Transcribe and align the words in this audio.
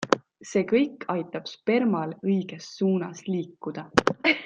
See 0.51 0.63
kõik 0.71 1.05
aitab 1.15 1.51
spermal 1.51 2.17
õiges 2.31 2.73
suunas 2.79 3.25
liikuda. 3.33 3.89